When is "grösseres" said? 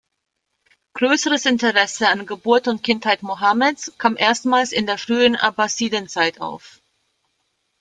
0.95-1.45